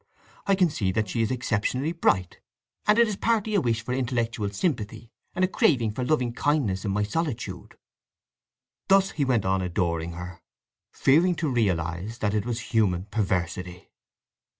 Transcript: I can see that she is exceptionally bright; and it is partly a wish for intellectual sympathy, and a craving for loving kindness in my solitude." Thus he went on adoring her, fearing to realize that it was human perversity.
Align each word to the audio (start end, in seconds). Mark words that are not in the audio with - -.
I 0.47 0.55
can 0.55 0.71
see 0.71 0.91
that 0.93 1.09
she 1.09 1.21
is 1.21 1.29
exceptionally 1.29 1.91
bright; 1.91 2.39
and 2.87 2.97
it 2.97 3.07
is 3.07 3.15
partly 3.17 3.53
a 3.53 3.61
wish 3.61 3.83
for 3.83 3.93
intellectual 3.93 4.49
sympathy, 4.49 5.11
and 5.35 5.45
a 5.45 5.47
craving 5.47 5.91
for 5.91 6.03
loving 6.03 6.33
kindness 6.33 6.83
in 6.83 6.89
my 6.89 7.03
solitude." 7.03 7.77
Thus 8.87 9.11
he 9.11 9.25
went 9.25 9.45
on 9.45 9.61
adoring 9.61 10.13
her, 10.13 10.41
fearing 10.91 11.35
to 11.35 11.49
realize 11.51 12.17
that 12.17 12.33
it 12.33 12.47
was 12.47 12.73
human 12.73 13.05
perversity. 13.11 13.91